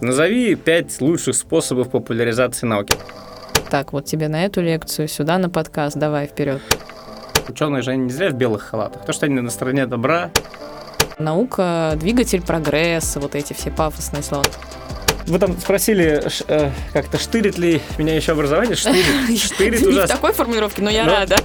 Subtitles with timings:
[0.00, 2.94] Назови пять лучших способов популяризации науки.
[3.70, 6.60] Так, вот тебе на эту лекцию, сюда на подкаст, давай вперед.
[7.48, 9.04] Ученые же они не зря в белых халатах.
[9.04, 10.30] То, что они на стороне добра.
[11.18, 14.44] Наука, двигатель прогресса, вот эти все пафосные слова.
[15.26, 18.76] Вы там спросили, э, как-то штырит ли меня еще образование?
[18.76, 19.04] Штырит.
[19.40, 20.14] Штырит Не в ужасно.
[20.14, 21.36] такой формулировке, но я Но- рада.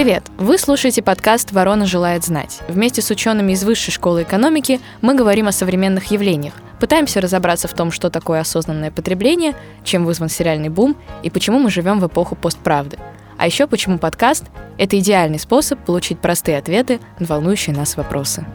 [0.00, 0.24] Привет!
[0.38, 2.60] Вы слушаете подкаст «Ворона желает знать».
[2.68, 7.74] Вместе с учеными из Высшей школы экономики мы говорим о современных явлениях, пытаемся разобраться в
[7.74, 9.54] том, что такое осознанное потребление,
[9.84, 12.96] чем вызван сериальный бум и почему мы живем в эпоху постправды.
[13.36, 14.44] А еще почему подкаст–
[14.78, 18.46] это идеальный способ получить простые ответы на волнующие нас вопросы.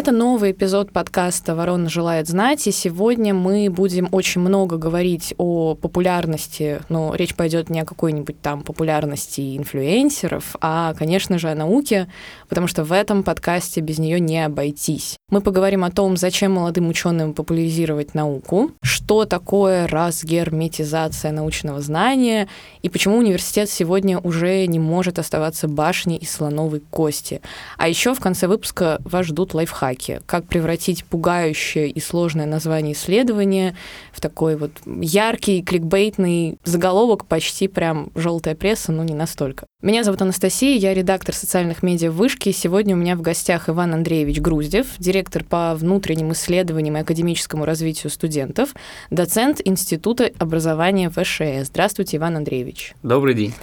[0.00, 5.74] Это новый эпизод подкаста «Ворона желает знать», и сегодня мы будем очень много говорить о
[5.74, 12.08] популярности, но речь пойдет не о какой-нибудь там популярности инфлюенсеров, а, конечно же, о науке,
[12.48, 15.18] потому что в этом подкасте без нее не обойтись.
[15.30, 22.48] Мы поговорим о том, зачем молодым ученым популяризировать науку, что такое разгерметизация научного знания
[22.80, 27.42] и почему университет сегодня уже не может оставаться башней из слоновой кости.
[27.76, 29.89] А еще в конце выпуска вас ждут лайфхаки.
[30.26, 33.76] Как превратить пугающее и сложное название исследования
[34.12, 39.66] в такой вот яркий, кликбейтный заголовок, почти прям желтая пресса, но не настолько.
[39.82, 42.52] Меня зовут Анастасия, я редактор социальных медиа Вышки.
[42.52, 48.10] Сегодня у меня в гостях Иван Андреевич Груздев, директор по внутренним исследованиям и академическому развитию
[48.10, 48.74] студентов,
[49.10, 51.68] доцент Института образования ВШС.
[51.68, 52.94] Здравствуйте, Иван Андреевич.
[53.02, 53.54] Добрый день.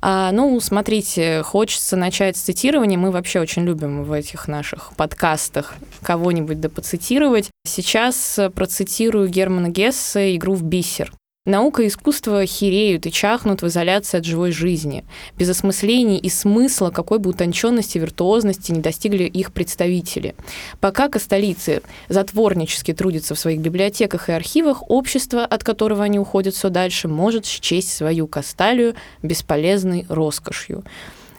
[0.00, 2.96] А, ну, смотрите, хочется начать с цитирования.
[2.96, 7.50] Мы вообще очень любим в этих наших подкастах кого-нибудь да поцитировать.
[7.66, 11.12] Сейчас э, процитирую Германа Гесса «Игру в бисер».
[11.48, 15.06] Наука и искусство хереют и чахнут в изоляции от живой жизни,
[15.38, 20.34] без осмыслений и смысла, какой бы утонченности виртуозности не достигли их представители.
[20.78, 21.80] Пока костолицы
[22.10, 27.46] затворнически трудятся в своих библиотеках и архивах, общество, от которого они уходят все дальше, может
[27.46, 30.84] счесть свою касталию бесполезной роскошью.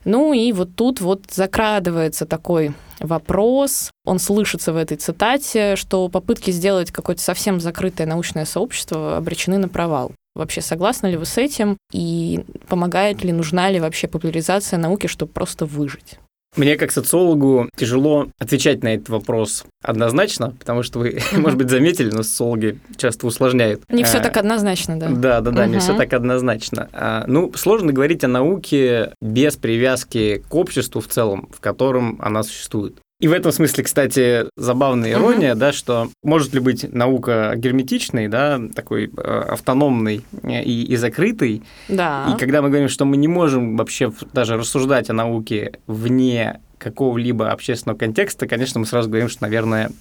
[0.09, 6.49] Ну и вот тут вот закрадывается такой вопрос, он слышится в этой цитате, что попытки
[6.49, 10.11] сделать какое-то совсем закрытое научное сообщество обречены на провал.
[10.33, 11.77] Вообще согласны ли вы с этим?
[11.93, 16.17] И помогает ли, нужна ли вообще популяризация науки, чтобы просто выжить?
[16.57, 22.09] Мне как социологу тяжело отвечать на этот вопрос однозначно, потому что вы, может быть, заметили,
[22.11, 23.83] но социологи часто усложняют.
[23.89, 25.09] Не все А, так однозначно, да.
[25.09, 25.81] Да, да, да, не Мгм.
[25.81, 26.89] все так однозначно.
[26.93, 32.41] А, Ну, сложно говорить о науке без привязки к обществу в целом, в котором она
[32.43, 32.95] существует.
[33.19, 38.61] И в этом смысле, кстати, забавная ирония, да, что может ли быть наука герметичной, да,
[38.73, 42.33] такой э, автономной э, и, и закрытой, Да.
[42.33, 47.51] и когда мы говорим, что мы не можем вообще даже рассуждать о науке вне какого-либо
[47.51, 49.91] общественного контекста, конечно, мы сразу говорим, что, наверное,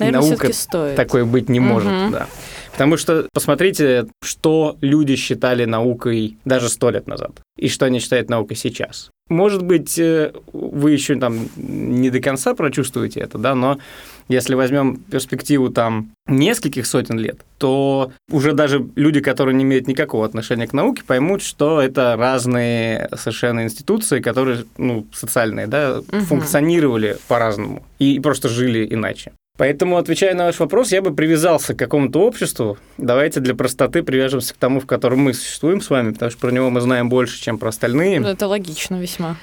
[0.00, 0.96] Наверное, наука стоит.
[0.96, 2.12] такое быть не может, Мгм.
[2.12, 2.26] да.
[2.72, 8.30] Потому что посмотрите, что люди считали наукой даже сто лет назад, и что они считают
[8.30, 9.10] наукой сейчас.
[9.28, 13.78] Может быть, э, вы еще там не до конца прочувствуете это, да, но
[14.28, 20.24] если возьмем перспективу там нескольких сотен лет, то уже даже люди, которые не имеют никакого
[20.24, 26.22] отношения к науке, поймут, что это разные совершенно институции, которые, ну, социальные, да, Мгм.
[26.22, 29.32] функционировали по-разному и просто жили иначе.
[29.60, 32.78] Поэтому, отвечая на ваш вопрос, я бы привязался к какому-то обществу.
[32.96, 36.50] Давайте для простоты привяжемся к тому, в котором мы существуем с вами, потому что про
[36.50, 38.20] него мы знаем больше, чем про остальные.
[38.20, 39.36] Ну, Это логично весьма.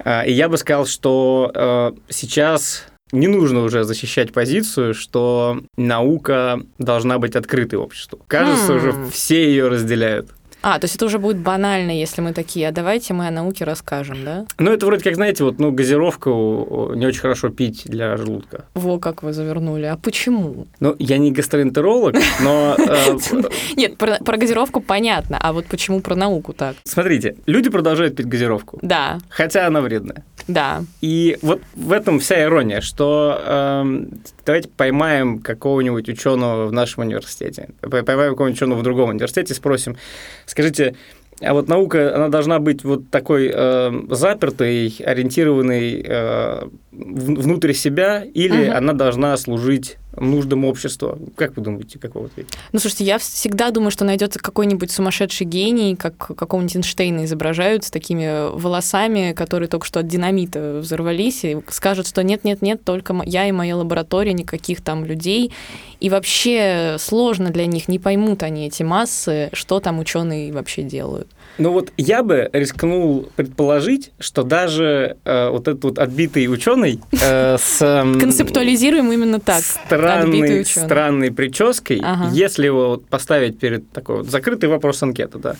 [0.00, 6.60] А, И я бы сказал, что э, сейчас не нужно уже защищать позицию, что наука
[6.78, 8.18] должна быть открытой обществу.
[8.26, 8.76] Кажется, Хм.
[8.76, 10.30] уже все ее разделяют.
[10.62, 13.64] А, то есть это уже будет банально, если мы такие, а давайте мы о науке
[13.64, 14.44] расскажем, да?
[14.58, 18.64] Ну, это вроде как, знаете, вот, ну, газировку не очень хорошо пить для желудка.
[18.74, 19.84] Во, как вы завернули.
[19.86, 20.66] А почему?
[20.80, 23.18] Ну, я не гастроэнтеролог, но э,
[23.76, 26.76] Нет, про, газировку понятно, а вот почему про науку так?
[26.84, 30.24] смотрите, люди продолжают пить газировку, Да, хотя она вредная.
[30.48, 30.82] да.
[31.00, 34.08] И вот в этом вся ирония, что эм,
[34.50, 39.96] давайте поймаем какого-нибудь ученого в нашем университете, поймаем какого-нибудь ученого в другом университете спросим,
[40.44, 40.96] скажите,
[41.40, 48.66] а вот наука, она должна быть вот такой э, запертой, ориентированной э, внутрь себя, или
[48.66, 48.76] Мгм.
[48.76, 51.18] она должна служить нуждам общества?
[51.36, 52.58] Как вы думаете, как вы ответите?
[52.72, 57.90] Ну, слушайте, я всегда думаю, что найдется какой-нибудь сумасшедший гений, как какого-нибудь Эйнштейна изображают с
[57.90, 63.52] такими волосами, которые только что от динамита взорвались, и скажут, что нет-нет-нет, только я и
[63.52, 65.52] моя лаборатория, никаких там людей.
[66.00, 71.28] И вообще сложно для них, не поймут они эти массы, что там ученые вообще делают.
[71.58, 77.56] Ну вот я бы рискнул предположить, что даже э, вот этот вот отбитый ученый э,
[77.58, 77.82] с...
[77.82, 79.62] Э, Концептуализируем именно так.
[79.62, 82.30] Странной, странной прической, ага.
[82.32, 85.56] если его поставить перед такой вот закрытый вопрос анкеты, да,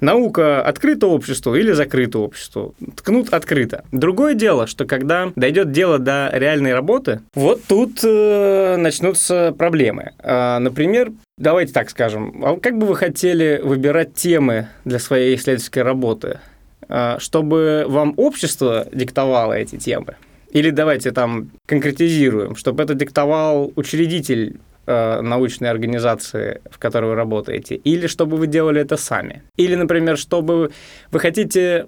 [0.00, 2.74] наука открыта обществу или закрыта обществу.
[2.96, 3.84] Ткнут открыто.
[3.92, 10.12] Другое дело, что когда дойдет дело до реальной работы, вот тут э, начнутся проблемы.
[10.18, 15.82] Э, например, давайте так скажем, а как бы вы хотели выбирать темы для своей исследовательской
[15.82, 16.40] работы?
[16.88, 20.16] Э, чтобы вам общество диктовало эти темы?
[20.50, 24.58] Или давайте там конкретизируем, чтобы это диктовал учредитель
[24.90, 29.42] Э, научной организации, в которой вы работаете, или чтобы вы делали это сами.
[29.58, 30.70] Или, например, чтобы
[31.10, 31.86] вы хотите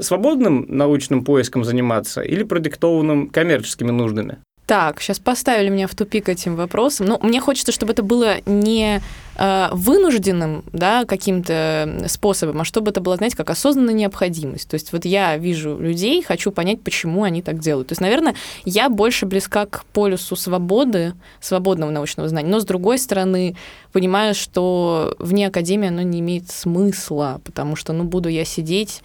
[0.00, 4.38] свободным научным поиском заниматься или продиктованным коммерческими нуждами.
[4.68, 7.06] Так, сейчас поставили меня в тупик этим вопросом.
[7.06, 9.00] Ну, мне хочется, чтобы это было не
[9.36, 14.68] э, вынужденным, да, каким-то способом, а чтобы это было, знаете, как осознанная необходимость.
[14.68, 17.88] То есть вот я вижу людей, хочу понять, почему они так делают.
[17.88, 18.34] То есть, наверное,
[18.66, 23.56] я больше близка к полюсу свободы, свободного научного знания, но с другой стороны
[23.92, 29.00] понимаю, что вне академии оно не имеет смысла, потому что, ну, буду я сидеть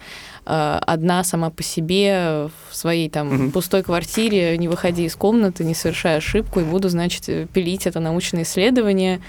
[0.46, 3.50] Э, одна сама по себе в своей там угу.
[3.50, 8.42] пустой квартире, не выходя из комнаты, не совершая ошибку, и буду, значит, пилить это научное
[8.42, 9.20] исследование.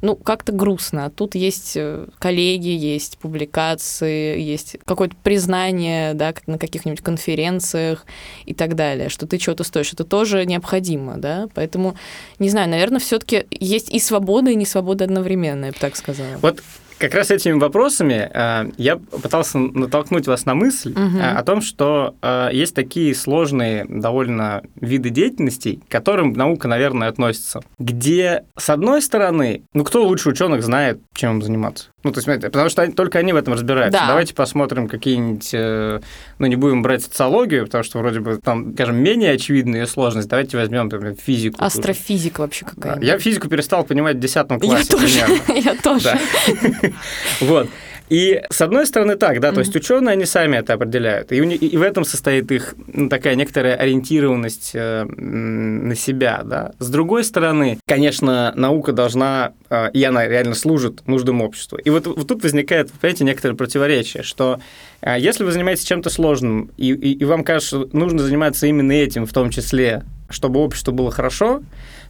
[0.00, 1.10] Ну, как-то грустно.
[1.10, 8.04] Тут есть э, коллеги, есть публикации, есть какое-то признание, да, на каких-нибудь конференциях
[8.44, 9.94] и так далее, что ты чего-то стоишь.
[9.94, 11.48] Это тоже необходимо, да.
[11.54, 11.96] Поэтому,
[12.38, 16.36] не знаю, наверное, все-таки есть и свобода, и не свобода одновременно, я бы так сказала.
[16.42, 16.60] Вот
[16.98, 21.18] как раз этими вопросами э, я пытался натолкнуть вас на мысль угу.
[21.20, 27.62] о том, что э, есть такие сложные довольно виды деятельности, к которым наука, наверное, относится,
[27.78, 31.88] где, с одной стороны, ну кто лучше ученых знает, чем им заниматься?
[32.04, 33.98] Ну, то есть, потому что они, только они в этом разбираются.
[33.98, 34.08] Да.
[34.08, 36.00] Давайте посмотрим какие-нибудь, э,
[36.38, 40.28] ну, не будем брать социологию, потому что вроде бы там, скажем, менее очевидная сложность.
[40.28, 41.64] Давайте возьмем, например, физику.
[41.64, 43.00] Астрофизика вообще какая-то.
[43.00, 44.66] Я физику перестал понимать в 10 классе.
[44.68, 45.42] Я тоже.
[45.54, 46.18] Я тоже.
[47.40, 47.68] Вот.
[48.10, 49.54] И с одной стороны так, да, mm-hmm.
[49.54, 51.32] то есть ученые, они сами это определяют.
[51.32, 56.72] И, и в этом состоит их ну, такая некоторая ориентированность э, на себя, да.
[56.78, 61.78] С другой стороны, конечно, наука должна, э, и она реально служит нуждам общества.
[61.78, 64.60] И вот, вот тут возникает, понимаете, некоторое противоречие, что
[65.00, 68.92] э, если вы занимаетесь чем-то сложным, и, и, и вам кажется, что нужно заниматься именно
[68.92, 71.62] этим в том числе, чтобы обществу было хорошо,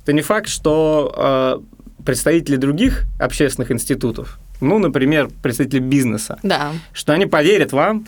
[0.05, 1.63] то не факт, что
[1.97, 6.73] э, представители других общественных институтов ну, например, представители бизнеса, да.
[6.93, 8.05] что они поверят вам,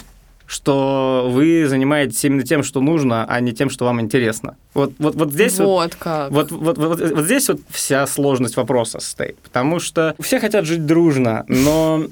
[0.47, 4.57] что вы занимаетесь именно тем, что нужно, а не тем, что вам интересно.
[4.75, 6.31] Вот, вот, вот здесь вот, вот как.
[6.31, 10.87] Вот, вот, вот, вот здесь вот вся сложность вопроса стоит, потому что все хотят жить
[10.87, 12.05] дружно, но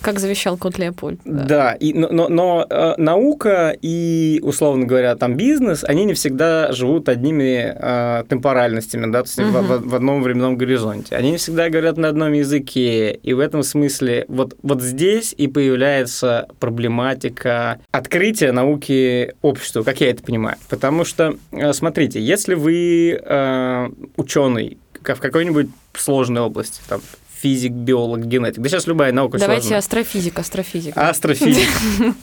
[0.00, 1.20] как завещал кот Леопольд.
[1.24, 6.14] Да, да и, но, но, но э, наука и, условно говоря, там бизнес, они не
[6.14, 9.58] всегда живут одними э, темпоральностями, да, то есть угу.
[9.58, 11.16] в, в одном временном горизонте.
[11.16, 15.48] Они не всегда говорят на одном языке, и в этом смысле вот, вот здесь и
[15.48, 20.56] появляется проблематика открытия науки обществу, как я это понимаю.
[20.68, 27.00] Потому что, э, смотрите, если вы э, ученый, в какой-нибудь сложной области, там,
[27.44, 28.62] физик, биолог, генетик.
[28.62, 29.78] Да сейчас любая наука Давайте сложная.
[29.80, 31.08] астрофизик, астрофизика.
[31.08, 31.68] Астрофизик.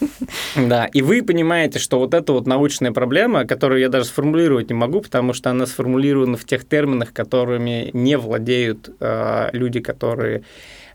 [0.55, 4.73] Да, и вы понимаете, что вот эта вот научная проблема, которую я даже сформулировать не
[4.73, 10.43] могу, потому что она сформулирована в тех терминах, которыми не владеют э, люди, которые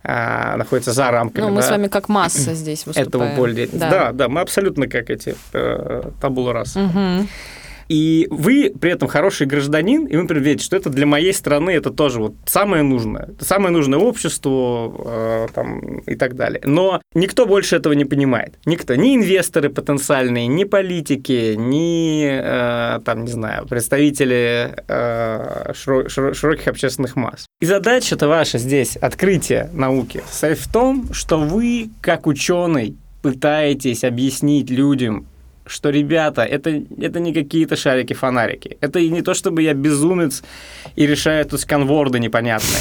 [0.03, 1.45] а, находятся за рамками.
[1.45, 3.09] Ну, мы да, с вами как масса здесь выступаем.
[3.09, 3.69] Этого поля.
[3.73, 3.91] Да.
[3.91, 6.77] да, да, мы абсолютно как эти э, табула раз.
[6.77, 7.29] Угу.
[7.89, 11.91] И вы при этом хороший гражданин, и вы верите, что это для моей страны это
[11.91, 13.31] тоже вот самое нужное.
[13.41, 16.61] Самое нужное обществу э, там, и так далее.
[16.65, 18.55] Но никто больше этого не понимает.
[18.65, 18.95] Никто.
[18.95, 26.69] Ни инвесторы потенциальные, ни политики, ни, э, там, не знаю, представители э, широ- широ- широких
[26.69, 27.47] общественных масс.
[27.61, 35.27] И задача-то ваша здесь, открытие науки, в том, что вы, как ученый, пытаетесь объяснить людям,
[35.67, 38.79] что, ребята, это, это не какие-то шарики-фонарики.
[38.81, 40.43] Это не то, чтобы я безумец
[40.95, 42.81] и решаю тут сканворды непонятные.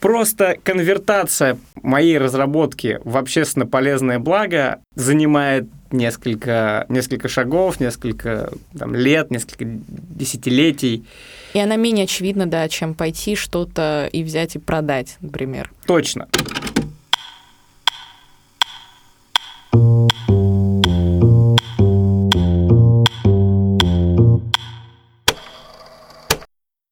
[0.00, 9.30] Просто конвертация моей разработки в общественно полезное благо занимает несколько, несколько шагов, несколько там, лет,
[9.30, 11.04] несколько десятилетий.
[11.52, 15.70] И она менее очевидна, да, чем пойти что-то и взять и продать, например.
[15.86, 16.28] Точно.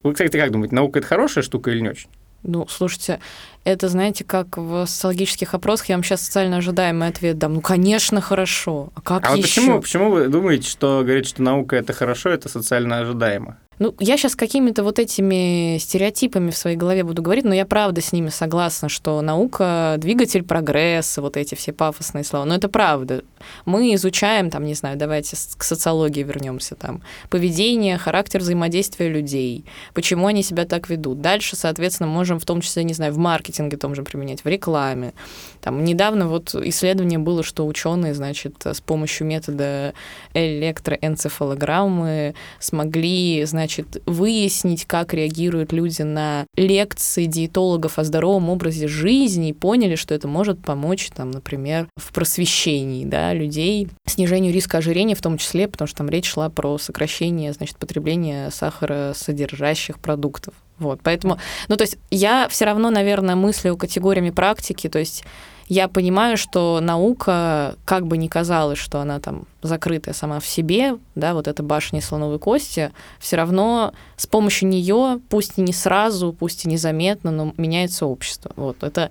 [0.04, 2.08] Вы, кстати, как думаете, наука это хорошая штука или не очень?
[2.44, 3.18] Ну, слушайте,
[3.64, 7.54] это, знаете, как в социологических опросах, я вам сейчас социально ожидаемый ответ дам.
[7.54, 8.92] Ну, конечно, хорошо.
[8.94, 9.42] А как а еще?
[9.42, 13.58] почему, почему вы думаете, что говорит, что наука это хорошо, это социально ожидаемо?
[13.78, 18.00] Ну, я сейчас какими-то вот этими стереотипами в своей голове буду говорить, но я правда
[18.00, 22.44] с ними согласна, что наука— двигатель прогресса, вот эти все пафосные слова.
[22.44, 23.22] Но это правда.
[23.64, 30.26] Мы изучаем, там, не знаю, давайте к социологии вернемся, там, поведение, характер взаимодействия людей, почему
[30.26, 31.20] они себя так ведут.
[31.20, 35.12] Дальше, соответственно, можем в том числе, не знаю, в маркетинге том же применять, в рекламе.
[35.60, 39.94] Там, недавно вот исследование было, что ученые, значит, с помощью метода
[40.34, 49.50] электроэнцефалограммы смогли, значит, значит, выяснить, как реагируют люди на лекции диетологов о здоровом образе жизни,
[49.50, 55.14] и поняли, что это может помочь, там, например, в просвещении да, людей, снижению риска ожирения
[55.14, 60.54] в том числе, потому что там речь шла про сокращение, значит, потребления сахаросодержащих продуктов.
[60.78, 65.24] Вот, поэтому, ну, то есть я все равно, наверное, мыслю категориями практики, то есть
[65.68, 70.96] я понимаю, что наука, как бы ни казалось, что она там закрытая сама в себе,
[71.14, 76.32] да, вот эта башня слоновой кости, все равно с помощью нее, пусть и не сразу,
[76.32, 78.52] пусть и незаметно, но меняется общество.
[78.56, 79.10] Вот это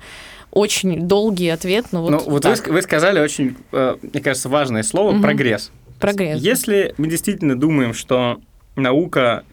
[0.51, 2.11] очень долгий ответ, но вот.
[2.11, 5.21] Ну, вот вы, вы сказали очень, э, мне кажется, важное слово угу.
[5.21, 5.71] прогресс.
[5.99, 6.41] Прогресс.
[6.41, 8.39] Если мы действительно думаем, что
[8.75, 9.43] наука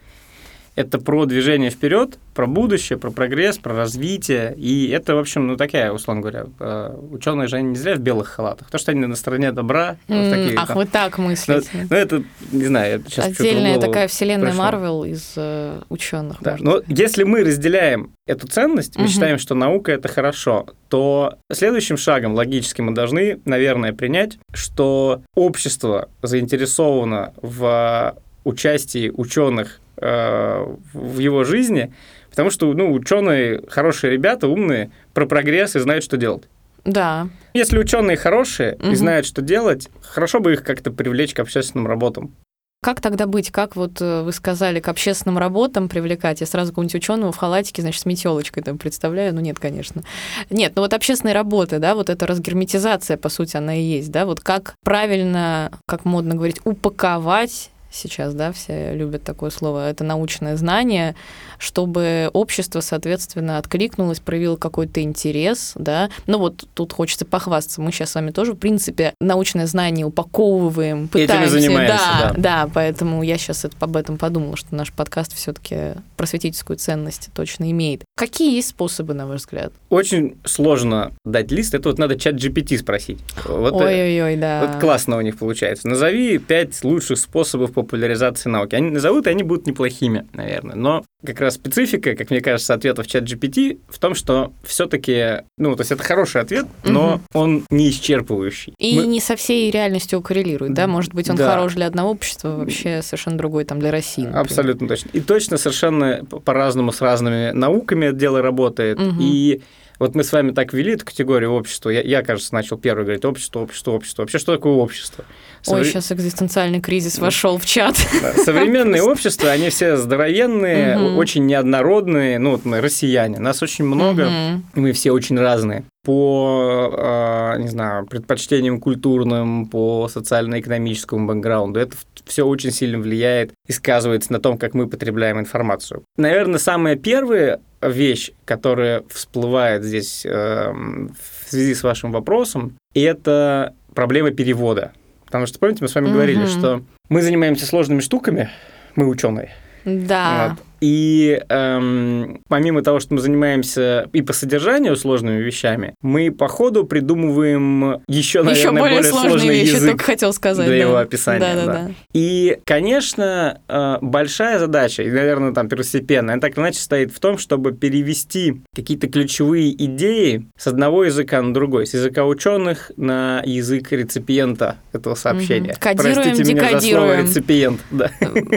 [0.77, 4.55] это про движение вперед, про будущее, про прогресс, про развитие.
[4.57, 8.01] И это, в общем, ну такая, условно говоря, э, ученые же они не зря в
[8.01, 8.71] белых халатах.
[8.71, 9.97] То, что они на стороне добра.
[10.09, 11.69] Mm, такие, ах, там, вы так мыслите.
[11.73, 16.39] Ну, ну, это, не знаю, это сейчас Отдельная такая вселенная Марвел из э, ученых.
[16.41, 16.57] Да.
[16.59, 19.13] Но если мы разделяем эту ценность, мы угу.
[19.13, 26.09] считаем, что наука это хорошо, то следующим шагом логическим мы должны, наверное, принять, что общество
[26.23, 31.93] заинтересовано в участии ученых в его жизни,
[32.31, 36.45] потому что, ну, ученые хорошие ребята, умные, про прогресс и знают, что делать.
[36.85, 37.29] Да.
[37.55, 38.91] Если ученые хорошие угу.
[38.91, 42.35] и знают, что делать, хорошо бы их как-то привлечь к общественным работам.
[42.83, 43.51] Как тогда быть?
[43.51, 46.43] Как вот э, вы сказали, к общественным работам привлекать?
[46.43, 49.35] Я сразу какого-нибудь ученого в халатике, значит, с метелочкой там представляю.
[49.35, 50.03] Ну нет, конечно.
[50.51, 54.27] Нет, ну вот общественные работы, да, вот эта разгерметизация, по сути, она и есть, да,
[54.27, 60.57] вот как правильно, как модно говорить, упаковать сейчас, да, все любят такое слово, это научное
[60.57, 61.15] знание,
[61.59, 66.11] чтобы общество, соответственно, откликнулось, проявило какой-то интерес, да.
[66.27, 71.09] Ну вот тут хочется похвастаться, мы сейчас с вами тоже, в принципе, научное знание упаковываем,
[71.09, 71.59] пытаемся.
[71.59, 75.53] Этим да, да, да, поэтому я сейчас это, об этом подумала, что наш подкаст все
[75.53, 78.05] таки просветительскую ценность точно имеет.
[78.17, 79.73] Какие есть способы, на ваш взгляд?
[79.89, 83.19] Очень сложно дать лист, это вот надо чат GPT спросить.
[83.45, 84.67] Вот, э, Ой-ой-ой, да.
[84.67, 85.89] Вот классно у них получается.
[85.89, 88.75] Назови пять лучших способов популяризации науки.
[88.75, 90.77] Они назовут, и они будут неплохими, наверное.
[90.77, 95.43] Но как раз специфика, как мне кажется, ответа в чат GPT в том, что все-таки,
[95.57, 97.23] ну, то есть это хороший ответ, но угу.
[97.33, 98.75] он не исчерпывающий.
[98.79, 99.07] И Мы...
[99.07, 100.87] не со всей реальностью коррелирует, да?
[100.87, 101.51] Может быть, он да.
[101.51, 104.23] хорош для одного общества, вообще совершенно другой там для России.
[104.23, 104.43] Например.
[104.43, 105.11] Абсолютно точно.
[105.13, 108.99] И точно совершенно по-разному с разными науками это дело работает.
[109.01, 109.17] Угу.
[109.21, 109.63] И
[109.99, 111.91] вот мы с вами так ввели эту категорию общества.
[111.91, 114.23] Я, я, кажется, начал первый говорить общество, общество, общество.
[114.23, 115.25] Вообще, что такое общество?
[115.63, 115.83] Совре...
[115.83, 117.97] Ой, сейчас экзистенциальный кризис вошел в чат.
[118.45, 122.39] Современные общества, они все здоровенные, очень неоднородные.
[122.39, 124.29] Ну, вот мы россияне, нас очень много,
[124.75, 131.81] и мы все очень разные по, а, не знаю, предпочтениям культурным, по социально-экономическому бэкграунду.
[131.81, 131.97] Это
[132.27, 136.05] все очень сильно влияет и сказывается на том, как мы потребляем информацию.
[136.17, 144.31] Наверное, самая первая вещь, которая всплывает здесь э, в связи с вашим вопросом, это проблема
[144.31, 144.93] перевода.
[145.25, 146.15] Потому что, помните, мы с вами угу.
[146.15, 148.51] говорили, что мы занимаемся сложными штуками,
[148.95, 149.53] мы ученые.
[149.85, 150.51] Да.
[150.51, 150.65] Вот.
[150.85, 156.85] И эм, помимо того, что мы занимаемся и по содержанию сложными вещами, мы по ходу
[156.85, 160.83] придумываем еще, наверное, еще более, более сложные сложный вещи, язык только хотел сказать, для да.
[160.83, 161.41] его описания.
[161.41, 161.73] Да, да, да.
[161.73, 161.91] Да.
[162.13, 167.19] И, конечно, э, большая задача, и, наверное, там первостепенная, она так или иначе стоит в
[167.19, 173.43] том, чтобы перевести какие-то ключевые идеи с одного языка на другой, с языка ученых на
[173.47, 175.73] язык реципиента этого сообщения.
[175.73, 175.81] Угу.
[175.81, 176.73] Кодируем, Простите декодируем.
[176.73, 177.81] меня за слово реципиент.
[177.91, 178.11] Да.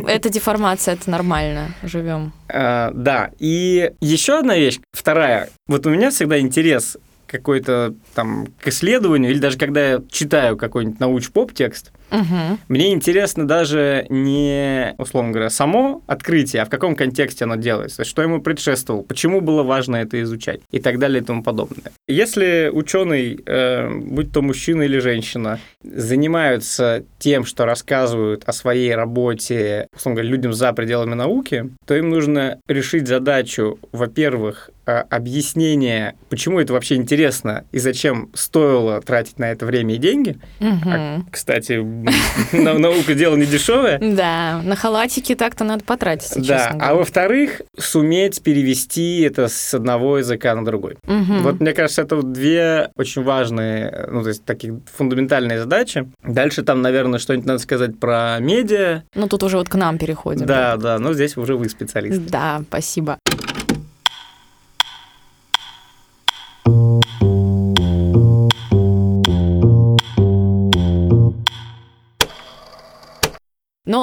[0.10, 1.70] Это деформация, это нормально.
[1.84, 2.34] Живем прям.
[2.50, 5.50] А, да, и еще одна вещь, вторая.
[5.68, 6.98] Вот у меня всегда интерес
[7.28, 12.60] какой-то там к исследованию, или даже когда я читаю какой-нибудь науч-поп текст, Угу.
[12.70, 18.22] Мне интересно даже не, условно говоря, само открытие, а в каком контексте оно делается, что
[18.22, 21.92] ему предшествовало, почему было важно это изучать и так далее и тому подобное.
[22.08, 29.88] Если ученый, э, будь то мужчина или женщина, занимаются тем, что рассказывают о своей работе,
[29.96, 36.60] условно говоря, людям за пределами науки, то им нужно решить задачу, во-первых, э, объяснение, почему
[36.60, 40.38] это вообще интересно и зачем стоило тратить на это время и деньги.
[40.60, 40.90] Угу.
[40.90, 41.80] А, кстати,
[42.52, 44.00] наука дело не дешевое.
[44.00, 50.56] Да, на халатике так-то надо потратиться, Да, а во-вторых, суметь перевести это с одного языка
[50.56, 50.98] на другой.
[51.04, 56.10] Вот мне кажется, это две очень важные, ну, то есть такие фундаментальные задачи.
[56.24, 59.04] Дальше там, наверное, что-нибудь надо сказать про медиа.
[59.16, 60.46] Ну, тут уже вот к нам переходим.
[60.46, 62.22] Да, да, но здесь уже вы специалист.
[62.28, 63.18] Да, спасибо.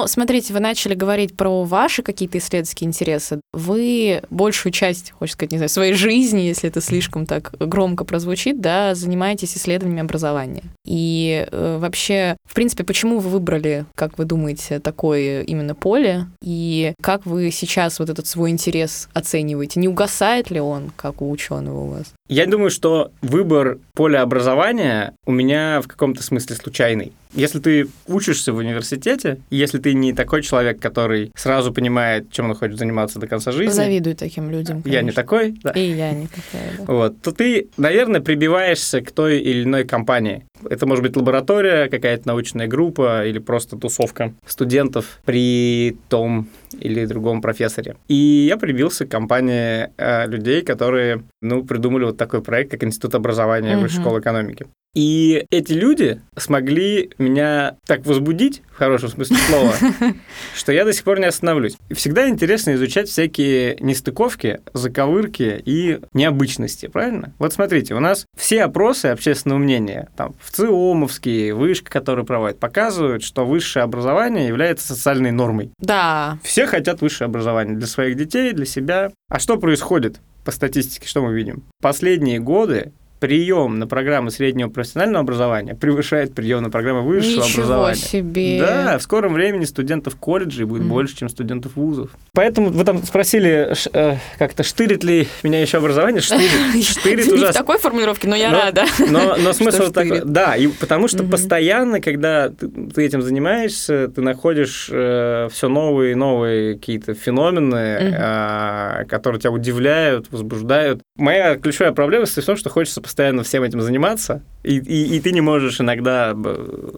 [0.05, 3.41] Смотрите, вы начали говорить про ваши какие-то исследовательские интересы.
[3.53, 8.61] Вы большую часть, хочется сказать, не знаю, своей жизни, если это слишком так громко прозвучит,
[8.61, 10.63] да, занимаетесь исследованиями образования.
[10.85, 16.27] И э, вообще, в принципе, почему вы выбрали, как вы думаете, такое именно поле?
[16.41, 19.79] И как вы сейчас вот этот свой интерес оцениваете?
[19.79, 22.13] Не угасает ли он, как у ученого у вас?
[22.27, 27.13] Я думаю, что выбор поля образования у меня в каком-то смысле случайный.
[27.35, 32.55] Если ты учишься в университете, если ты не такой человек, который сразу понимает, чем он
[32.55, 34.81] хочет заниматься до конца жизни, Завидую таким людям.
[34.85, 35.21] я не конечно.
[35.21, 36.83] такой, да, И я не такая, да.
[36.93, 40.45] вот, то ты, наверное, прибиваешься к той или иной компании.
[40.69, 46.47] Это может быть лаборатория, какая-то научная группа или просто тусовка студентов при том
[46.79, 47.95] или другом профессоре.
[48.07, 53.15] И я прибился к компании э, людей, которые, ну, придумали вот такой проект, как Институт
[53.15, 53.81] образования Мгм.
[53.83, 54.65] Высшей школы экономики.
[54.93, 59.73] И эти люди смогли меня так возбудить, в хорошем смысле слова,
[60.55, 61.75] что я до сих пор не остановлюсь.
[61.91, 67.33] Всегда интересно изучать всякие нестыковки, заковырки и необычности, правильно?
[67.39, 73.21] Вот смотрите, у нас все опросы общественного мнения, там, в ЦИОМовские, вышка, которые проводят, показывают,
[73.21, 75.71] что высшее образование является социальной нормой.
[75.79, 79.11] Да, Все хотят высшее образование для своих детей, для себя.
[79.29, 81.63] А что происходит по статистике, что мы видим?
[81.81, 87.95] Последние годы прием на программы среднего профессионального образования превышает прием на программы высшего ничего образования.
[87.95, 88.59] себе.
[88.59, 90.89] Да, в скором времени студентов колледжей будет Мгм.
[90.89, 92.09] больше, чем студентов вузов.
[92.33, 96.21] Поэтому вы там спросили, э, как-то штырит ли меня еще образование?
[96.21, 96.83] Штырит.
[96.85, 97.53] Штырит Не в ужасно.
[97.53, 98.85] такой формулировке, но я Но- рада.
[99.09, 104.21] Но, но смысл такой, да, и потому что постоянно, когда ты, ты этим занимаешься, ты
[104.21, 111.01] находишь все новые и новые какие-то феномены, а, которые тебя удивляют, возбуждают.
[111.17, 115.19] Моя ключевая проблема состоит в том, что хочется постоянно всем этим заниматься, и, и- и
[115.21, 116.57] ты не можешь иногда б,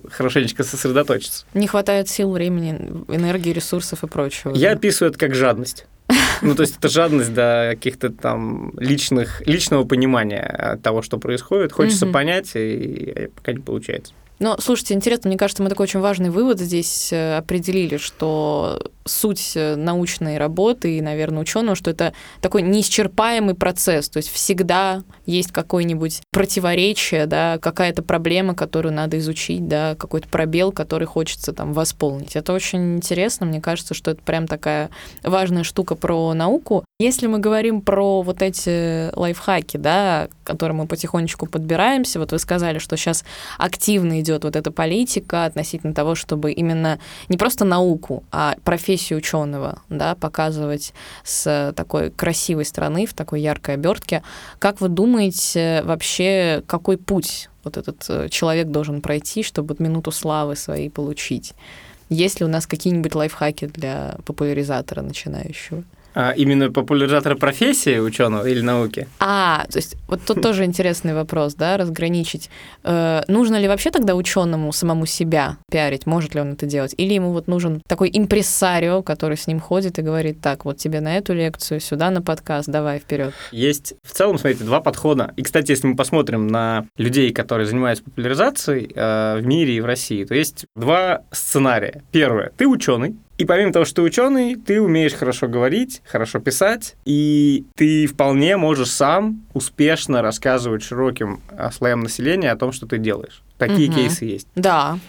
[0.09, 1.45] хорошенечко сосредоточиться.
[1.53, 4.53] Не хватает сил, времени, энергии, ресурсов и прочего.
[4.55, 4.77] Я да.
[4.77, 5.85] описываю это как жадность.
[6.43, 11.71] Ну, то есть это жадность до каких-то там личных, личного понимания того, что происходит.
[11.73, 14.13] Хочется понять, и пока не получается.
[14.39, 19.53] Но, слушайте, интересно, мне кажется, мы такой очень важный вывод здесь э, определили, что суть
[19.55, 25.51] э, научной работы и, наверное, ученого, что это такой неисчерпаемый процесс, то есть всегда есть
[25.51, 32.35] какое-нибудь противоречие, да, какая-то проблема, которую надо изучить, да, какой-то пробел, который хочется там восполнить.
[32.35, 34.91] Это очень интересно, мне кажется, что это прям такая
[35.23, 36.85] важная штука про науку.
[36.99, 42.39] Если мы говорим про вот эти лайфхаки, да, к которым мы потихонечку подбираемся, вот вы
[42.39, 43.23] сказали, что сейчас
[43.59, 46.97] активно идет вот эта политика относительно того, чтобы именно
[47.29, 53.75] не просто науку, а профессию ученого, да, показывать с такой красивой стороны, в такой яркой
[53.75, 54.23] обертке.
[54.57, 60.09] Как вы думаете, вообще, какой путь вот этот э, человек должен пройти, чтобы вот минуту
[60.09, 61.53] славы своей получить?
[62.09, 65.83] Есть ли у нас какие-нибудь лайфхаки для популяризатора начинающего?
[66.19, 69.07] А именно популяризатора профессии ученого или науки?
[69.19, 72.49] А, то есть вот тут тоже интересный вопрос, да, разграничить.
[72.83, 76.95] Э, нужно ли вообще тогда ученому самому себя пиарить, может ли он это делать?
[76.97, 81.01] Или ему вот нужен такой импрессарио, который с ним ходит и говорит, так, вот тебе
[81.01, 83.35] на эту лекцию, сюда на подкаст, давай вперед.
[83.51, 85.33] Есть в целом, смотрите, два подхода.
[85.35, 89.85] И, кстати, если мы посмотрим на людей, которые занимаются популяризацией э, в мире и в
[89.85, 92.01] России, то есть два сценария.
[92.11, 92.51] Первое.
[92.57, 97.65] Ты ученый, и помимо того, что ты ученый, ты умеешь хорошо говорить, хорошо писать, и
[97.75, 103.41] ты вполне можешь сам успешно рассказывать широким э, слоям населения о том, что ты делаешь.
[103.57, 103.95] Такие Мгм.
[103.95, 104.47] кейсы есть.
[104.55, 104.99] Да,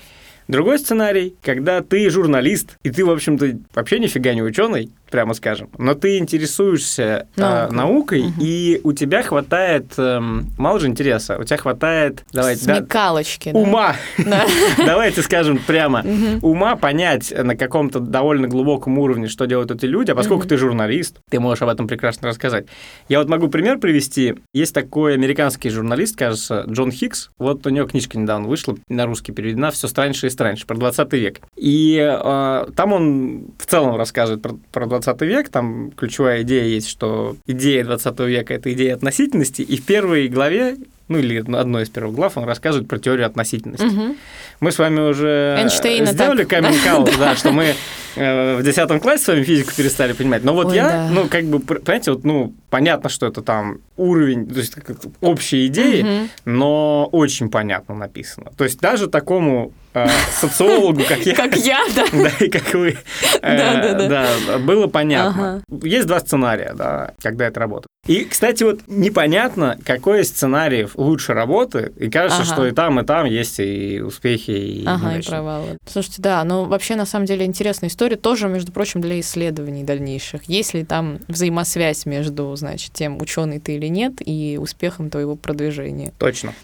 [0.48, 5.70] Другой сценарий, когда ты журналист, и ты, в общем-то, вообще нифига не ученый, прямо скажем,
[5.78, 8.24] но ты интересуешься э, Наукой.
[8.24, 8.34] Мгм.
[8.40, 13.50] и у тебя хватает, эм, мало же интереса, у тебя хватает, давайте, да, Смекалочки.
[13.52, 13.58] да.
[13.58, 14.44] ума, Да.
[14.78, 16.38] давайте скажем прямо, Мгм.
[16.42, 20.48] ума понять на каком-то довольно глубоком уровне, что делают эти люди, а поскольку Мгм.
[20.48, 22.66] ты журналист, ты можешь об этом прекрасно рассказать.
[23.08, 24.34] Я вот могу пример привести.
[24.52, 27.30] Есть такой американский журналист, кажется, Джон Хикс.
[27.38, 31.12] Вот у него книжка недавно вышла, на русский переведена, все страньше и страньше, про 20
[31.14, 31.40] век.
[31.56, 36.88] И э, там он в целом рассказывает про, про 20 век, там ключевая идея есть,
[36.88, 40.76] что идея 20 века– это идея относительности, и в первой главе
[41.08, 43.84] ну или одной из первых глав, он рассказывает про теорию относительности.
[43.84, 44.16] Мгм.
[44.60, 46.76] Мы с вами уже Эйнштейна сделали каминг
[47.18, 47.74] да, что мы
[48.16, 50.44] в 10 классе с вами физику перестали понимать.
[50.44, 51.08] Но вот Ой, я, да.
[51.10, 54.74] ну, как бы, понимаете, вот, ну, понятно, что это там уровень, то есть
[55.20, 56.28] общие идеи, Мгм.
[56.44, 58.50] но очень понятно написано.
[58.56, 62.04] То есть даже такому э, социологу, как я, Как я, да.
[62.12, 62.96] да, и как вы,
[63.42, 65.62] э, да, было понятно.
[65.82, 67.88] Есть два сценария, да, когда это работает.
[68.06, 72.52] И, кстати, вот непонятно, какой из сценариев лучше работает, и кажется, Ага.
[72.52, 75.76] что и там, и там есть и успехи, и Ага, и провалы.
[75.86, 80.44] Слушайте, да, но вообще на самом деле интересная история тоже, между прочим, для исследований дальнейших.
[80.44, 86.12] Есть ли там взаимосвязь между, значит, тем, ученый ты или нет, и успехом твоего продвижения?
[86.18, 86.54] Точно.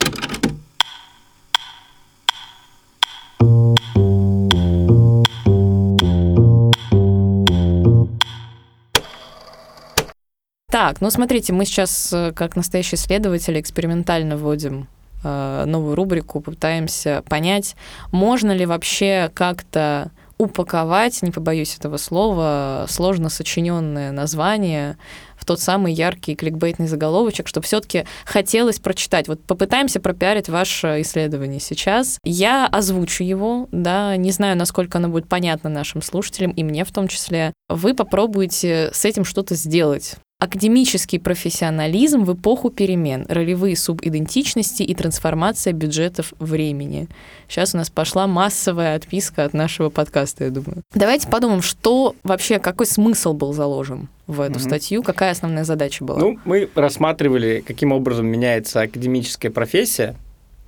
[10.74, 14.88] Так, ну смотрите, мы сейчас, э, как настоящие исследователи, экспериментально вводим
[15.22, 17.76] э, новую рубрику, пытаемся понять,
[18.10, 24.96] можно ли вообще как-то упаковать, не побоюсь этого слова, сложно сочиненное название
[25.36, 29.28] в тот самый яркий кликбейтный заголовочек, чтобы все-таки хотелось прочитать.
[29.28, 32.18] Вот попытаемся пропиарить ваше исследование сейчас.
[32.24, 36.92] Я озвучу его, да, не знаю, насколько оно будет понятно нашим слушателям, и мне в
[36.92, 37.52] том числе.
[37.68, 40.16] Вы попробуете с этим что-то сделать.
[40.44, 47.08] Академический профессионализм в эпоху перемен, ролевые субидентичности и трансформация бюджетов времени.
[47.48, 50.82] Сейчас у нас пошла массовая отписка от нашего подкаста, я думаю.
[50.94, 54.60] Давайте подумаем, что вообще, какой смысл был заложен в эту Мгм.
[54.60, 56.18] статью, какая основная задача была.
[56.18, 60.14] Ну, мы рассматривали, каким образом меняется академическая профессия.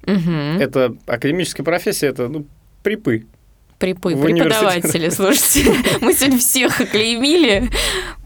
[0.06, 0.58] Мгм.
[0.58, 2.46] Это академическая профессия, это ну,
[2.82, 3.26] припы.
[3.78, 5.70] Припы, в преподаватели, слушайте.
[6.00, 7.68] Мы сегодня всех оклеймили.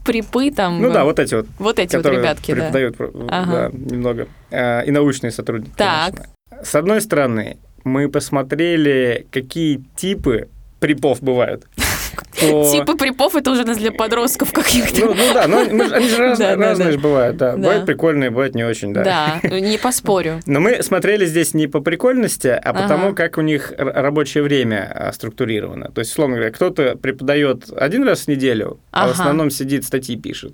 [0.05, 0.81] Припы там.
[0.81, 2.55] Ну да, вот эти вот, Вот эти вот ребятки, да.
[2.61, 3.51] преподают про- Ага.
[3.51, 4.27] да, немного.
[4.49, 5.73] Э, И научные сотрудники.
[5.75, 6.15] Так.
[6.15, 6.33] конечно.
[6.63, 10.47] С одной стороны, мы посмотрели, какие типы
[10.79, 11.65] припов бывают.
[12.15, 15.05] По- Типы припов это уже для подростков каких-то.
[15.05, 16.91] Ну, ну да, но мы они же разные, Да, да, разные да.
[16.93, 17.51] же бывают, да.
[17.51, 17.57] Да.
[17.57, 19.03] Бывают прикольные, бывают не очень, да.
[19.43, 20.39] Да, не поспорю.
[20.45, 22.81] Но мы смотрели здесь не по прикольности, а Ага.
[22.81, 25.91] потому, как у них рабочее время а, структурировано.
[25.91, 30.15] То есть, условно говоря, кто-то преподает один раз в неделю, а в основном сидит, статьи
[30.17, 30.53] пишет.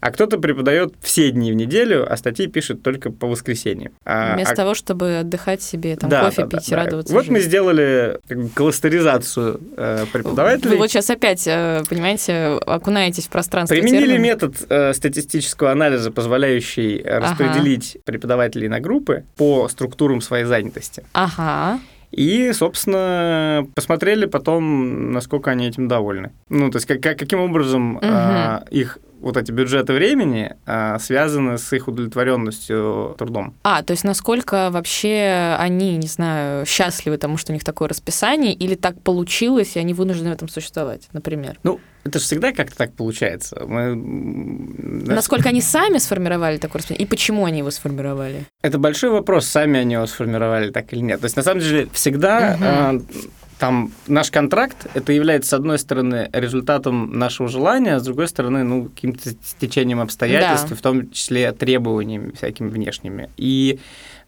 [0.00, 3.92] А кто-то преподает все дни в неделю, а статьи пишет только по воскресеньям.
[4.04, 6.76] А- Вместо а- того, чтобы отдыхать себе, там, Да, кофе да, пить и да.
[6.84, 7.48] радоваться Вот мы жизни.
[7.48, 10.70] сделали как бы, кластеризацию э, преподавателей.
[10.72, 14.20] Вы вот сейчас опять, э, понимаете, окунаетесь в пространство Применили терминов.
[14.22, 17.28] метод э, статистического анализа, позволяющий э, Ага.
[17.30, 21.04] распределить преподавателей на группы по структурам своей занятости.
[21.12, 21.80] Ага.
[22.12, 26.30] И, собственно, посмотрели потом, насколько они этим довольны.
[26.48, 31.58] Ну, то есть, как, как- каким образом а, их вот эти бюджеты времени а, связаны
[31.58, 33.54] с их удовлетворенностью трудом.
[33.64, 38.54] А, то есть насколько вообще они, не знаю, счастливы тому, что у них такое расписание,
[38.54, 41.58] или так получилось, и они вынуждены в этом существовать, например?
[41.64, 43.64] Ну, это же всегда как-то так получается.
[43.66, 48.44] Мы, Насколько они сами сформировали такое расписание, и почему они его сформировали?
[48.62, 51.20] Это большой вопрос, сами они его сформировали так или нет.
[51.20, 53.00] То есть, на самом деле, всегда а,
[53.58, 58.64] там наш контракт, это является, с одной стороны, результатом нашего желания, а с другой стороны,
[58.64, 60.76] ну, каким-то стечением обстоятельств, Да.
[60.76, 63.30] в том числе требованиями всякими внешними.
[63.36, 63.78] И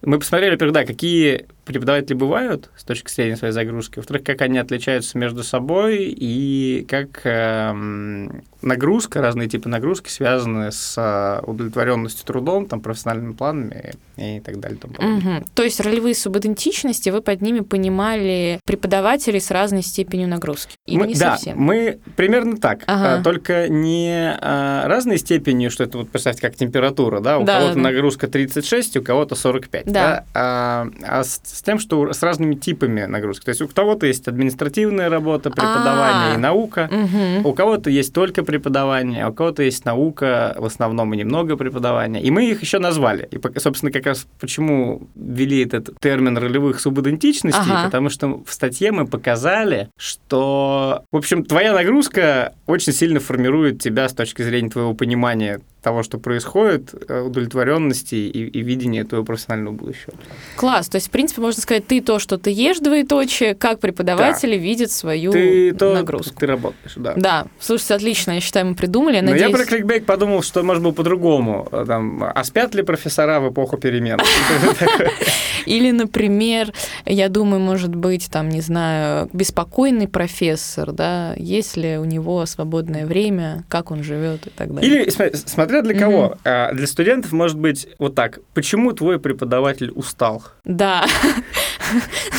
[0.02, 4.58] мы посмотрели, во-первых, да, какие преподаватели бывают с точки зрения своей загрузки, во-вторых, как они
[4.58, 12.66] отличаются между собой и как эм, нагрузка, разные типы нагрузки связаны с э, удовлетворенностью трудом,
[12.66, 14.78] там, профессиональными планами и так далее.
[14.78, 14.94] тому.
[14.98, 15.44] Мгм.
[15.54, 20.74] То есть ролевые субидентичности, вы под ними понимали преподавателей с разной степенью нагрузки?
[20.86, 21.58] Или Мы- не да, совсем?
[21.58, 23.16] мы примерно так, Ага.
[23.18, 27.58] а, только не а, разной степенью, что это вот представьте как температура, да, у Да,
[27.58, 27.80] кого-то да.
[27.80, 30.24] нагрузка 36, у кого-то 45, Да.
[30.34, 33.44] а, а с, с тем, что с разными типами нагрузки.
[33.44, 36.34] То есть у кого-то есть административная работа, преподавание А.
[36.34, 37.46] и наука, Мгм.
[37.46, 42.22] у кого-то есть только преподавание, а у кого-то есть наука, в основном и немного преподавания.
[42.22, 43.28] И мы их еще назвали.
[43.30, 47.84] И, собственно, как раз почему ввели этот термин ролевых субидентичностей, Ага.
[47.86, 54.08] потому что в статье мы показали, что, в общем, твоя нагрузка очень сильно формирует тебя
[54.08, 59.74] с точки зрения твоего понимания того, что происходит, э, удовлетворенности и, и видения твоего профессионального
[59.78, 60.12] будущего.
[60.56, 60.88] Класс.
[60.88, 64.90] То есть, в принципе, можно сказать, ты то, что ты ешь, двоеточие, как преподаватели видят
[64.90, 66.34] свою Ты то, нагрузку.
[66.38, 67.14] ты работаешь, да.
[67.16, 69.16] Да, слушайте, отлично, я считаю, мы придумали.
[69.16, 69.50] Я Но надеюсь...
[69.50, 71.68] я про кликбейк подумал, что может быть по-другому.
[71.86, 74.18] Там, а спят ли профессора в эпоху перемен?
[75.66, 76.72] Или, например,
[77.04, 83.04] я думаю, может быть, там, не знаю, беспокойный профессор, да, есть ли у него свободное
[83.06, 85.02] время, как он живет и так далее.
[85.02, 86.36] Или, см- смотря для кого.
[86.44, 88.38] А, Для студентов может быть вот так.
[88.54, 90.42] Почему твой преподаватель устал?
[90.64, 91.04] Да.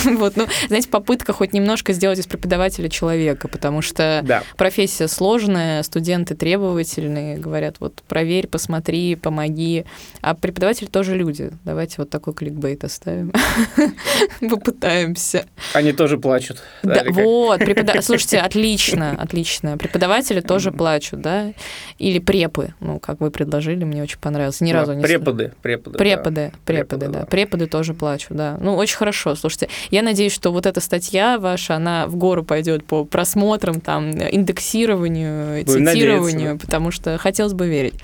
[0.05, 4.43] Вот, ну, знаете, попытка хоть немножко сделать из преподавателя человека, потому что Да.
[4.57, 9.85] профессия сложная, студенты требовательные, говорят, вот проверь, посмотри, помоги.
[10.21, 11.49] А преподаватели тоже люди.
[11.65, 13.33] Давайте вот такой кликбейт оставим.
[14.39, 15.45] Попытаемся.
[15.73, 16.61] Они тоже плачут.
[16.83, 19.77] Да, вот, препода- слушайте, отлично, отлично.
[19.77, 21.53] Преподаватели тоже плачут, да?
[21.97, 24.61] Или препы, ну, как вы предложили, мне очень понравилось.
[24.61, 25.53] Ни разу не Преподы.
[25.61, 27.25] Преподы, преподы, Преподы, да.
[27.25, 28.57] Преподы тоже плачут, да.
[28.59, 29.35] Ну, очень хорошо.
[29.35, 34.11] Слушайте, я надеюсь, что вот эта статья ваша, она в гору пойдет по просмотрам, там,
[34.11, 37.95] индексированию, Будем цитированию, надеяться, потому что хотелось бы верить.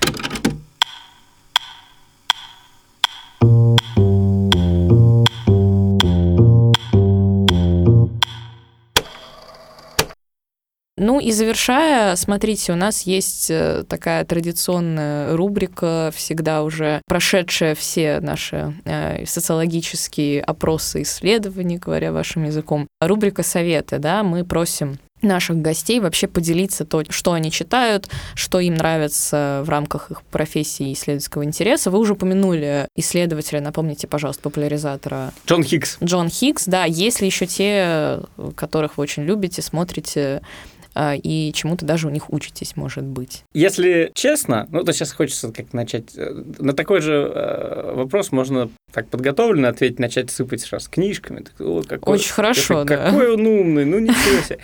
[11.26, 18.80] И завершая, смотрите, у нас есть э, такая традиционная рубрика, всегда уже прошедшая все наши
[18.84, 22.86] э, социологические опросы, исследования, говоря вашим языком.
[23.00, 28.74] Рубрика «Советы», да, мы просим наших гостей вообще поделиться то, что они читают, что им
[28.74, 31.90] нравится в рамках их профессии и исследовательского интереса.
[31.90, 35.98] Вы уже упомянули исследователя, напомните, пожалуйста, популяризатора Джон Хикс.
[36.04, 38.20] Джон Хикс, да, есть ли еще те,
[38.54, 40.42] которых вы очень любите, смотрите
[41.22, 43.44] и чему-то даже у них учитесь, может быть.
[43.52, 46.16] Если честно, ну, то сейчас хочется как начать...
[46.16, 51.40] э, На такой же э, вопрос можно так подготовленно ответить, начать сыпать сразу книжками.
[51.40, 53.10] Так, «О, какой- Очень хорошо, какой, да.
[53.10, 54.58] Какой он умный, ну ничего себе.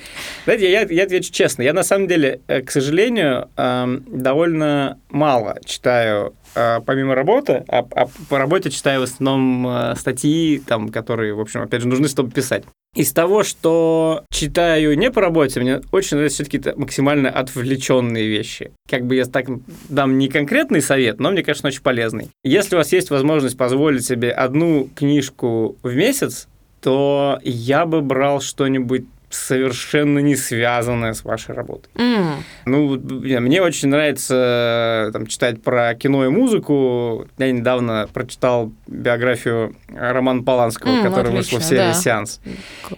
[0.44, 1.62] Знаете, я, я отвечу честно.
[1.62, 8.08] Я на самом деле, э, к сожалению, эм, довольно мало читаю помимо работы, а, а
[8.28, 12.64] по работе читаю в основном статьи, там, которые, в общем, опять же, нужны, чтобы писать.
[12.94, 18.72] Из того, что читаю не по работе, мне очень нравятся все-таки максимально отвлеченные вещи.
[18.86, 19.46] Как бы я так
[19.88, 22.28] дам не конкретный совет, но мне он очень полезный.
[22.44, 26.48] Если у вас есть возможность позволить себе одну книжку в месяц,
[26.82, 31.90] то я бы брал что-нибудь совершенно не связанное с вашей работой.
[31.96, 37.26] М, Ну, мне очень нравится э, там, читать про кино и музыку.
[37.38, 41.94] Я недавно прочитал биографию Романа Поланского, М, которая вышла в отлично, серии да.
[41.94, 42.40] «Сеанс».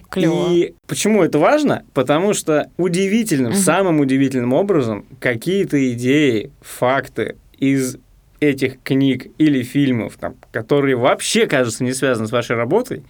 [0.09, 0.49] Клево.
[0.51, 1.83] И почему это важно?
[1.93, 3.59] Потому что удивительным, Мгм.
[3.61, 7.97] самым удивительным образом какие-то идеи, факты из
[8.41, 13.03] этих книг или фильмов, там, которые вообще, кажется, не связаны с вашей работой,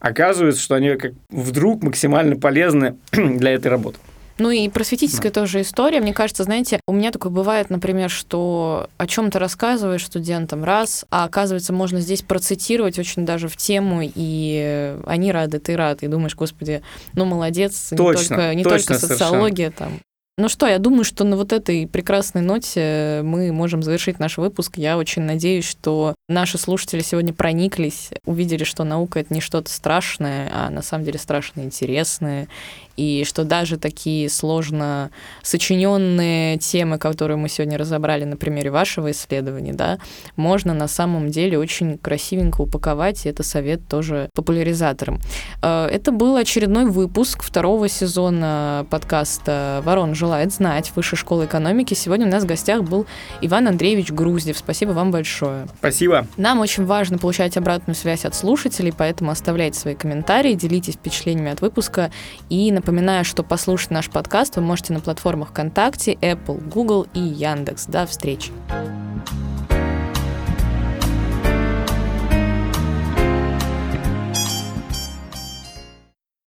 [0.00, 3.98] оказывается, что они как вдруг максимально полезны для этой работы.
[4.38, 6.00] Ну и просветительская тоже история.
[6.00, 11.04] Мне кажется, знаете, у меня такое бывает, например, что о чем то рассказываешь студентам раз,
[11.10, 16.06] а оказывается, можно здесь процитировать очень даже в тему, и они рады, ты рад, и
[16.06, 16.82] думаешь, господи,
[17.14, 19.98] ну молодец, Точно, не только, не точно только социология там.
[20.40, 24.74] Ну что, я думаю, что на вот этой прекрасной ноте мы можем завершить наш выпуск.
[24.76, 30.48] Я очень надеюсь, что наши слушатели сегодня прониклись, увидели, что наука— это не что-то страшное,
[30.54, 32.46] а на самом деле страшно интересное,
[32.98, 35.10] и что даже такие сложно
[35.42, 39.98] сочиненные темы, которые мы сегодня разобрали на примере вашего исследования, да,
[40.36, 45.20] можно на самом деле очень красивенько упаковать, и это совет тоже популяризаторам.
[45.62, 51.94] Э, Это был очередной выпуск второго сезона подкаста «Ворон желает знать» Высшей школы экономики.
[51.94, 53.06] Сегодня у нас в гостях был
[53.40, 54.58] Иван Андреевич Груздев.
[54.58, 55.66] Спасибо вам большое.
[55.78, 56.26] Спасибо.
[56.36, 61.62] Нам очень важно получать обратную связь от слушателей, поэтому оставляйте свои комментарии, делитесь впечатлениями от
[61.62, 62.10] выпуска.
[62.50, 67.86] И напоминаю, что послушать наш подкаст вы можете на платформах ВКонтакте, Apple, Google и Яндекс.
[67.86, 68.52] До встречи!